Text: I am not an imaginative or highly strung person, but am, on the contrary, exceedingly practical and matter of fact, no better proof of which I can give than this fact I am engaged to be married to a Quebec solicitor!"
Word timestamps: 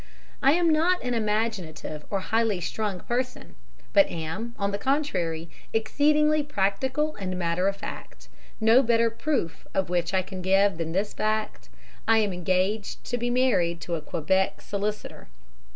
I 0.41 0.53
am 0.53 0.67
not 0.71 1.03
an 1.03 1.13
imaginative 1.13 2.05
or 2.09 2.21
highly 2.21 2.59
strung 2.59 3.01
person, 3.01 3.53
but 3.93 4.07
am, 4.07 4.55
on 4.57 4.71
the 4.71 4.79
contrary, 4.79 5.47
exceedingly 5.73 6.41
practical 6.41 7.15
and 7.17 7.37
matter 7.37 7.67
of 7.67 7.75
fact, 7.75 8.27
no 8.59 8.81
better 8.81 9.11
proof 9.11 9.67
of 9.75 9.91
which 9.91 10.11
I 10.15 10.23
can 10.23 10.41
give 10.41 10.79
than 10.79 10.93
this 10.93 11.13
fact 11.13 11.69
I 12.07 12.17
am 12.17 12.33
engaged 12.33 13.03
to 13.03 13.17
be 13.19 13.29
married 13.29 13.79
to 13.81 13.93
a 13.93 14.01
Quebec 14.01 14.61
solicitor!" 14.61 15.27